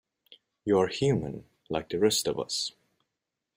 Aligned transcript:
You 0.65 0.79
are 0.79 0.87
human, 0.87 1.45
like 1.69 1.89
the 1.89 1.99
rest 1.99 2.27
of 2.27 2.39
us. 2.39 2.71